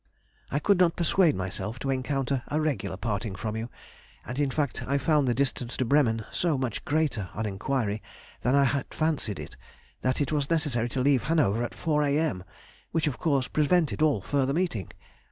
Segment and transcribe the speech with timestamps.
[0.49, 3.69] I could not persuade myself to encounter a regular parting with you,
[4.25, 8.01] and, in fact, I found the distance to Bremen so much greater, on enquiry,
[8.41, 9.55] than I had fancied it,
[10.01, 12.43] that it was necessary to leave Hanover at four a.m.,
[12.91, 14.89] which, of course, prevented all further meeting.